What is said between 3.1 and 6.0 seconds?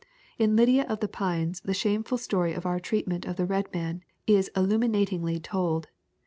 of the red man is illuminatingly told.